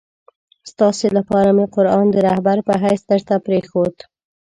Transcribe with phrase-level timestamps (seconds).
[0.71, 3.95] ستاسي لپاره مي قرآن د رهبر په حیث درته پرېښود.